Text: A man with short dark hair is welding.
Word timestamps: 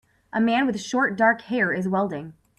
A 0.33 0.41
man 0.41 0.65
with 0.65 0.81
short 0.81 1.15
dark 1.15 1.41
hair 1.43 1.71
is 1.71 1.87
welding. 1.87 2.33